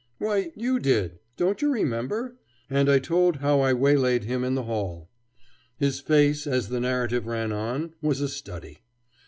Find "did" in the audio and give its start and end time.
0.79-1.19